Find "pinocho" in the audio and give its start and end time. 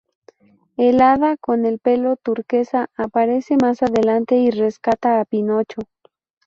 5.25-5.81